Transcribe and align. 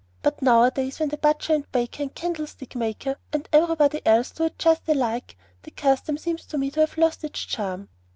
But 0.23 0.41
nowadays, 0.41 0.99
when 0.99 1.09
the 1.09 1.17
butcher 1.17 1.53
and 1.53 1.71
baker 1.71 2.01
and 2.01 2.15
candlestick 2.15 2.75
maker 2.75 3.17
and 3.31 3.47
everybody 3.53 4.01
else 4.03 4.31
do 4.31 4.45
it 4.45 4.57
just 4.57 4.81
alike, 4.89 5.37
the 5.61 5.69
custom 5.69 6.17
seems 6.17 6.43
to 6.47 6.57
me 6.57 6.71
to 6.71 6.79
have 6.79 6.97
lost 6.97 7.23
its 7.23 7.41
charm. 7.45 7.87